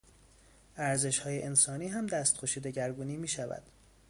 [0.77, 3.63] ارزشهای انسانی هم دستخوش دگرگونی میشود.